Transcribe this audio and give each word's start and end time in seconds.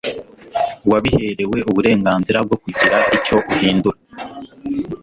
wabiherewe 0.91 1.57
uburenganzira 1.69 2.39
bwo 2.45 2.57
kugira 2.63 2.97
icyo 3.17 3.37
uhindura 3.53 3.99